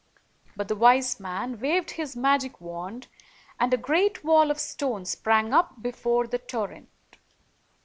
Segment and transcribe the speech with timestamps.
[0.55, 3.07] But the wise man waved his magic wand,
[3.59, 6.89] and a great wall of stone sprang up before the torrent.